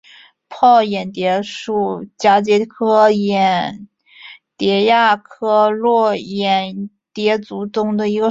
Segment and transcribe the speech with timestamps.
[0.49, 3.87] 泡眼蝶属是蛱蝶科眼
[4.57, 8.19] 蝶亚科络眼蝶族中的一个属。